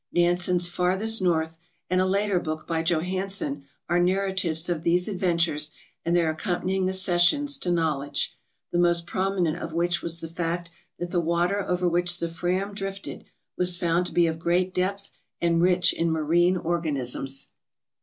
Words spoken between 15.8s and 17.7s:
in marine organisms.